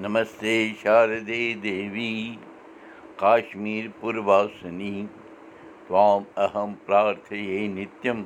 नमस्ते 0.00 0.52
शारदे 0.78 1.38
देवी 1.62 2.10
काश्मीरपुरवासिनी 3.20 4.90
त्वाम् 5.88 6.24
अहं 6.42 6.74
प्रार्थये 6.86 7.66
नित्यं 7.68 8.22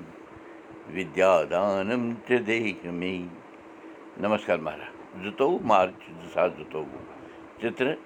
विद्यादानं 0.94 2.04
च 2.28 2.40
देह 2.48 2.90
मे 2.98 3.12
नमस्कार 4.20 4.60
महाराज। 4.60 5.22
जुतौ 5.22 5.48
मार्च 5.72 6.04
दिसा 6.18 6.46
जुतौ 6.58 6.84
चित्र 7.62 7.96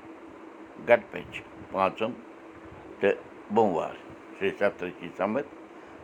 गटपेच 0.88 1.42
पाँचम 1.74 2.12
त 3.02 3.14
बुमवार 3.52 3.98
श्री 4.38 4.50
सत्रची 4.62 5.08
संवत 5.18 5.50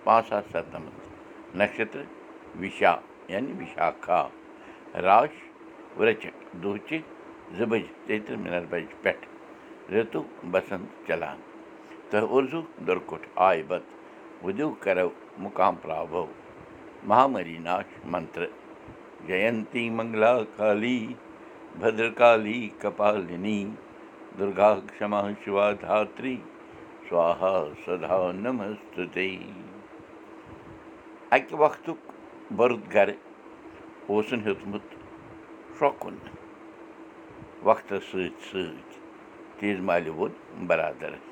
पाँच 0.06 0.28
सात 0.28 0.52
सतमत 0.56 1.56
नक्षत्र 1.56 2.06
विशा 2.56 2.98
यानी 3.30 3.52
विशाखा 3.62 4.22
राश 5.08 5.42
वृचक 5.98 6.54
दोचिक 6.62 7.04
زٕ 7.56 7.66
بَجہِ 7.70 7.88
تیٚیہِ 8.06 8.24
تٕرٛہ 8.26 8.42
مِنٹ 8.42 8.64
بَجہِ 8.70 8.94
پٮ۪ٹھ 9.02 9.26
رِتُو 9.92 10.22
بسنٛد 10.52 10.86
چلان 11.06 11.38
تہٕ 12.10 12.62
دُرکُٹھ 12.86 13.26
آیہِ 13.46 13.62
بت 13.68 13.84
وُدِو 14.44 14.68
کرو 14.84 15.08
مُقام 15.44 15.74
پراو 15.82 16.26
مہامری 17.08 17.58
ناش 17.66 17.88
منتر 18.12 18.42
جینتی 19.26 19.88
منگلا 19.96 20.34
کالی 20.56 20.98
بدرکالی 21.80 22.60
کپالِنی 22.80 23.60
دُرگا 24.38 24.70
کما 24.98 25.22
شِوا 25.44 25.70
دھتری 25.82 26.36
سوہا 27.08 27.54
سدا 27.84 28.20
نمستے 28.42 29.28
اَکہِ 31.34 31.54
وقتُک 31.62 32.00
بٔرُد 32.56 32.82
گرٕ 32.94 33.16
اوسُن 34.08 34.40
ہیوٚتمُت 34.46 34.86
شرٛۄکُن 35.78 36.16
وقتَس 37.64 38.04
سۭتۍ 38.10 38.28
سۭتۍ 38.50 39.00
تیز 39.58 39.80
مالہِ 39.88 40.08
ووٚن 40.08 40.66
بَرادَرَس 40.68 41.26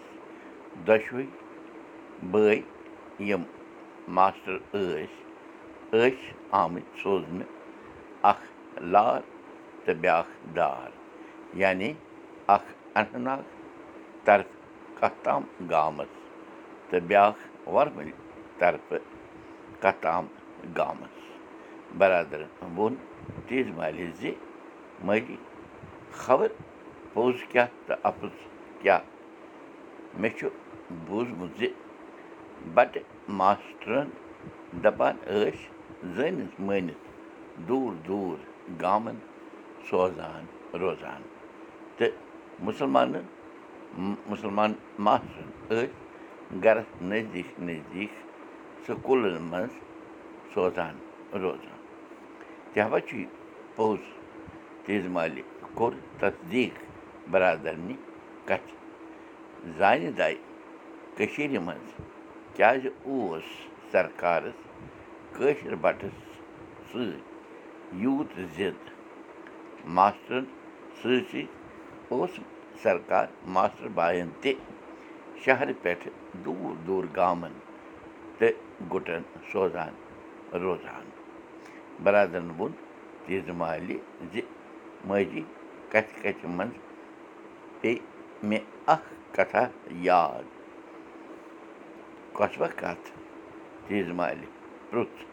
دۄشوٕے 0.87 1.27
بٲے 2.31 2.55
یِم 3.29 3.43
ماسٹَر 4.17 4.57
ٲسۍ 4.73 5.07
ٲسۍ 5.91 6.33
آمٕتۍ 6.61 7.03
سوزنہٕ 7.03 7.49
اَکھ 8.31 8.45
لار 8.93 9.21
تہٕ 9.85 9.95
بیٛاکھ 10.01 10.33
دار 10.57 10.89
یعنی 11.63 11.93
اَکھ 12.55 12.71
اننت 12.95 13.17
ناگ 13.27 13.43
طرفہٕ 14.25 14.99
کَتھ 14.99 15.25
تام 15.25 15.43
گامَس 15.71 16.13
تہٕ 16.91 17.01
بیٛاکھ 17.09 17.69
وۄرمٕلۍ 17.69 18.13
طرفہٕ 18.59 19.03
کَتھ 19.83 20.03
تام 20.03 20.27
گامَس۔ 20.77 21.17
بَرادَرَن 21.99 22.51
ووٚن 22.77 22.95
تیز 23.47 23.67
مالہِ 23.77 24.11
زِ 24.19 24.33
مٲلی 25.05 25.37
خبر 26.13 26.49
پوٚز 27.13 27.35
کیٛاہ 27.51 27.67
تہٕ 27.87 27.99
اَپُز 28.03 28.31
کیٛاہ 28.83 29.01
مےٚ 30.21 30.37
چھُ 30.39 30.49
بوٗزمُت 31.07 31.59
زِ 31.59 31.67
بَٹہٕ 32.75 33.03
ماسٹرَن 33.29 34.09
دَپان 34.85 35.17
ٲسۍ 35.27 36.13
زٲنِتھ 36.15 36.61
مٲنِتھ 36.61 37.09
دوٗر 37.69 37.93
دوٗر 38.07 38.39
گامَن 38.83 39.17
سوزان 39.91 40.45
روزان۔ 40.81 41.23
تہٕ 41.97 42.13
مُسلمانَن 42.67 43.25
مُسلمان 44.31 44.73
ماسٹرَن 44.99 45.49
ٲسۍ 45.69 46.61
گَرَس 46.65 47.03
نزدیٖک 47.03 47.61
نزدیٖک 47.61 48.13
سکوٗلَن 48.87 49.43
منٛز 49.43 49.73
سوزان 50.55 50.95
روزان۔ 51.33 51.79
تہِ 52.73 53.01
چھُ 53.07 53.17
یہِ 53.19 53.27
پوٚز 53.77 54.01
تیز 54.85 55.07
مالہِ 55.07 55.43
کوٚر 55.81 55.95
تصدیٖق 56.21 56.79
بَرادَرنہِ 57.33 57.95
کَتھِ 58.49 58.73
زانہِ 59.79 60.09
دَے 60.17 60.35
کٔشیٖرِ 61.17 61.59
منٛز 61.67 61.93
کیٛازِ 62.57 62.89
اوس 63.05 63.47
سرکارَس 63.93 64.59
کٲشِر 65.37 65.75
بَٹَس 65.85 66.19
سۭتۍ 66.91 67.21
یوٗت 68.03 68.33
زِد 68.57 68.81
ماسٹرَن 69.97 70.45
سۭتۍ 71.03 71.21
سۭتۍ 71.31 71.45
اوس 72.13 72.39
سرکار 72.83 73.27
ماسٹر 73.55 73.89
بایَن 73.95 74.29
تہِ 74.41 74.53
شہرٕ 75.45 75.73
پٮ۪ٹھٕ 75.83 76.13
دوٗر 76.45 76.75
دوٗر 76.87 77.05
گامَن 77.17 77.55
تہٕ 78.39 78.55
گُٹَن 78.93 79.23
سوزان 79.53 79.95
روزان 80.63 81.09
بَرادَرَن 82.05 82.51
ووٚن 82.59 82.73
تیٖژٕ 83.25 83.55
مالہِ 83.61 83.97
زِ 84.33 84.41
ماجی 85.09 85.45
کَتھِ 85.93 86.23
کَتھِ 86.23 86.45
منٛز 86.57 86.77
پیٚیہِ 87.81 88.01
مےٚ 88.49 88.65
اَکھ 88.95 89.09
کَتھا 89.37 89.65
یاد 90.09 90.45
کۄس 92.37 92.59
وَ 92.61 92.67
کَتھ 92.81 93.11
مالہِ 94.19 94.47
پرٛژھ 94.91 95.25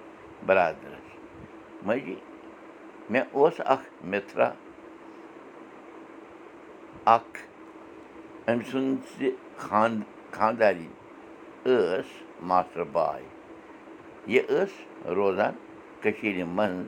بَرادَرَس 0.46 1.08
ماجی 1.86 2.16
مےٚ 3.10 3.26
اوس 3.32 3.62
اَکھ 3.74 3.88
مِترا 4.12 4.50
اَکھ 7.16 7.40
أمۍ 8.50 8.64
سُنٛد 8.72 9.00
زِ 9.18 9.30
خانٛد 9.64 10.02
خانٛدارِنۍ 10.36 10.92
ٲس 11.66 12.10
ماسٹر 12.50 12.84
باے 12.94 13.24
یہِ 14.34 14.42
ٲس 14.50 14.74
روزان 15.18 15.54
کٔشیٖرِ 16.02 16.44
منٛز 16.58 16.86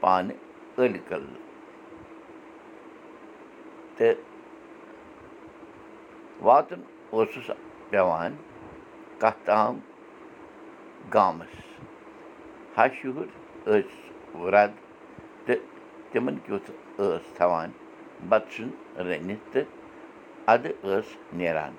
پانہٕ 0.00 0.36
عٲلۍ 0.78 1.00
کَلہٕ 1.08 1.49
تہٕ 4.00 4.18
واتُن 6.46 6.82
اوسُس 7.14 7.48
پٮ۪وان 7.90 8.32
کَتھ 9.22 9.40
تام 9.46 9.74
گامَس۔ 11.14 11.54
ہَش 12.76 12.92
ہیوٗر 13.04 13.28
ٲسۍ 13.66 14.50
رَد 14.52 14.72
تہٕ 15.46 15.60
تِمَن 16.10 16.36
کیُتھ 16.44 16.70
ٲس 16.98 17.24
تھاوان 17.36 17.70
بَتہٕ 18.28 18.50
سیُن 18.54 18.70
رٔنِتھ 19.06 19.46
تہٕ 19.52 19.68
اَدٕ 20.52 20.72
ٲس 20.82 21.08
نیران 21.38 21.74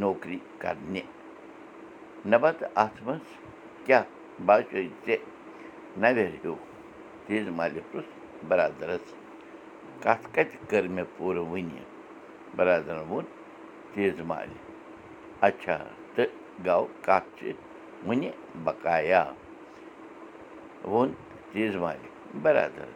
نوکری 0.00 0.38
کَرنہِ۔ 0.62 1.02
نَبتہٕ 2.30 2.70
اَتھ 2.82 2.98
منٛز 3.06 3.26
کیٛاہ 3.86 4.04
باسیٚو 4.46 4.82
ژےٚ 5.06 5.22
نَوٮ۪ر 6.00 6.30
ہیوٗ 6.44 6.56
تیز 7.26 7.48
مالہِ 7.58 7.80
پرُٛژھ 7.90 8.12
بَرادَرَس 8.48 9.06
کَتھ 10.04 10.26
کَتہِ 10.34 10.56
کٔر 10.68 10.86
مےٚ 10.94 11.04
پوٗرٕ 11.16 11.44
وٕنہِ 11.50 11.82
بَرادَرَن 12.56 13.04
ووٚن 13.10 13.24
تیز 13.92 14.20
مالہِ 14.30 14.56
اَچھا 15.46 15.76
تہٕ 16.14 16.32
گوٚو 16.64 16.86
کَتھ 17.06 17.28
چھِ 17.38 17.52
وٕنہِ 18.06 18.30
بَقایا 18.64 19.22
ووٚن 20.84 21.10
تیز 21.52 21.76
مالہِ 21.82 22.08
بَرادَر 22.42 22.90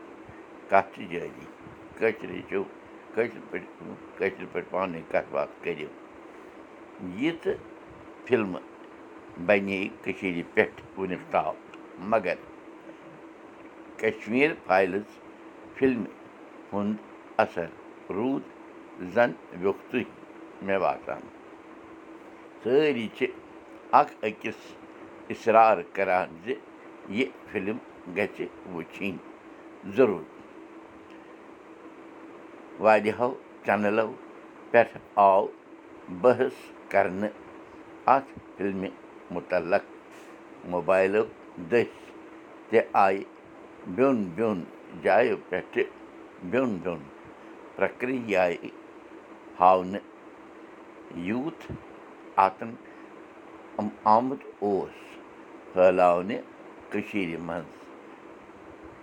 کَتھ 0.70 0.88
چھِ 0.94 1.06
جٲری 1.10 1.46
کٲشرِ 1.98 2.40
چھِو 2.48 2.62
کٲشِر 3.14 3.40
پٲٹھۍ 3.50 3.94
کٲشِر 4.18 4.44
پٲٹھۍ 4.52 4.74
ؤنۍ 4.74 5.02
کَتھ 5.12 5.30
باتھ 5.32 5.50
کٔرِو 5.62 5.88
ییٖژٕ 7.20 7.56
فِلمہٕ 8.26 8.66
بَنے 9.46 9.80
کٔشیٖرِ 10.02 10.42
پٮ۪ٹھ 10.54 10.82
وٕنیُک 10.98 11.22
تام 11.30 11.54
مگر 12.10 12.36
کَشمیٖر 14.00 14.52
فایلٕز 14.66 15.08
فِلمہِ 15.76 16.17
اَثر 16.72 17.66
روٗد 18.16 18.42
زَن 19.14 19.30
ویوٚکھتُے 19.60 20.02
مےٚ 20.66 20.78
باسان 20.82 21.20
سٲری 22.62 23.06
چھِ 23.16 23.26
اَکھ 24.00 24.12
أکِس 24.28 24.60
اِصرار 25.32 25.76
کَران 25.94 26.28
زِ 26.44 26.54
یہِ 27.16 27.26
فِلم 27.50 27.78
گژھِ 28.16 28.46
وٕچھِنۍ 28.74 29.16
ضروٗر. 29.96 30.24
واریاہو 32.82 33.30
چَنلو 33.66 34.08
پٮ۪ٹھ 34.70 34.96
آو 35.26 35.46
بحث 36.22 36.56
کَرنہٕ 36.90 37.34
اَتھ 38.14 38.30
فِلمہِ 38.56 38.90
مُتعلق 39.34 39.84
موبایلو 40.72 41.24
دٔسۍ 41.70 42.10
تہِ 42.70 42.80
آیہِ 43.04 43.24
بیٚون 43.94 44.22
بیٚون 44.34 44.64
جایو 45.02 45.36
پٮ۪ٹھٕ 45.48 45.97
بیٚون 46.42 46.76
بیٚون 46.82 47.02
پرٛکرِیایہِ 47.76 48.70
ہاونہٕ 49.60 50.04
یوٗت 51.28 51.60
اَتَن 52.44 52.70
آمُت 54.14 54.42
اوس 54.62 54.96
پھٲلاونہٕ 55.72 56.42
کٔشیٖرِ 56.90 57.36
منٛز 57.46 57.70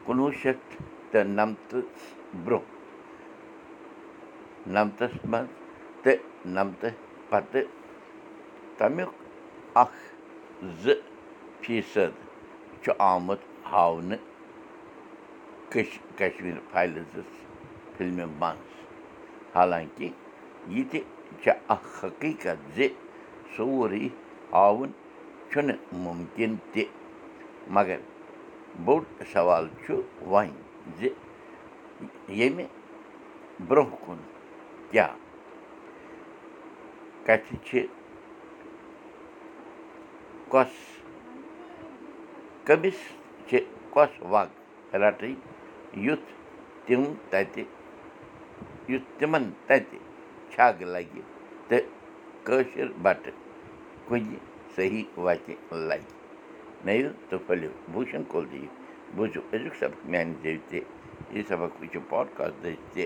کُنوُہ 0.06 0.32
شَتھ 0.42 0.76
تہٕ 1.12 1.28
نَمتَس 1.38 2.14
برٛونٛہہ 2.44 2.74
نَمتَس 4.74 5.16
منٛز 5.26 5.50
تہٕ 6.04 6.20
نَمتہٕ 6.56 6.98
پَتہٕ 7.30 7.68
تَمیُک 8.78 9.14
اَکھ 9.82 10.00
زٕ 10.84 10.98
فیٖصد 11.62 12.14
چھُ 12.82 12.92
آمُت 13.12 13.42
ہاونہٕ 13.72 14.24
کٔش 15.72 15.98
کَشمیٖر 16.18 16.60
فایلٕزَس 16.72 17.32
فِلمہِ 17.98 18.26
منٛز 18.40 18.74
حالانٛکہِ 19.56 20.10
یہِ 20.74 20.84
تہِ 20.92 21.00
چھےٚ 21.42 21.60
اکھ 21.74 21.88
حقیٖقت 22.04 22.60
زِ 22.76 22.88
سورُے 23.56 24.08
ہاوُن 24.52 24.92
چھُنہٕ 25.50 25.80
مُمکِن 26.04 26.56
تہِ 26.72 26.84
مگر 27.76 28.00
بوٚڑ 28.86 29.04
سوال 29.34 29.68
چھُ 29.86 30.02
وۄنۍ 30.32 30.54
زِ 31.00 31.10
ییٚمہِ 32.38 32.66
برٛونٛہہ 33.68 34.06
کُن 34.06 34.20
کیٛاہ 34.92 35.14
کَتھِ 37.26 37.56
چھِ 37.68 37.86
کۄس 40.52 40.74
کٔمِس 42.66 43.00
چھِ 43.48 43.60
کۄس 43.94 44.22
وق 44.32 44.96
رَٹٕنۍ 45.02 45.36
یُتھ 46.04 46.32
تِم 46.86 47.04
تَتہِ 47.30 47.64
یُتھ 48.92 49.10
تِمَن 49.20 49.50
تَتہِ 49.68 49.98
چھَگ 50.52 50.82
لَگہِ 50.94 51.22
تہٕ 51.68 51.88
کٲشِر 52.46 52.88
بَٹہٕ 53.04 53.38
کُنہِ 54.08 54.38
صحیح 54.76 55.04
وَتہِ 55.26 55.54
لَگہِ 55.72 56.14
نٔیِو 56.86 57.10
تہٕ 57.30 57.40
پھٔلِو 57.46 57.70
بوٗشَن 57.92 58.24
کول 58.32 58.46
دِیِو 58.52 58.68
بوٗزِو 59.16 59.42
أزیُک 59.54 59.76
سبق 59.82 60.06
میٛانہِ 60.12 60.34
زیٚوِ 60.42 60.60
تہِ 60.70 60.80
یہِ 61.34 61.44
سبق 61.50 61.72
وٕچھِو 61.82 62.00
پاڈکاسٹ 62.10 62.64
دٔسۍ 62.64 62.76
تہِ 62.94 63.06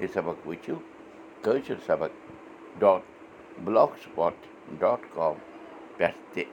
یہِ 0.00 0.08
سبق 0.14 0.46
وٕچھِو 0.46 0.74
کٲشِر 1.44 1.78
سبق 1.86 2.12
dot 2.80 3.02
block 3.64 3.90
spot 4.02 4.34
dot 4.80 5.00
com 5.14 5.34
پٮ۪ٹھ 5.96 6.18
تہِ 6.32 6.44